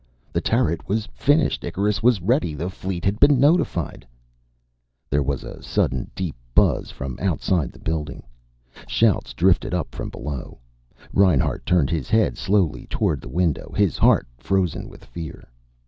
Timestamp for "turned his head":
11.67-12.35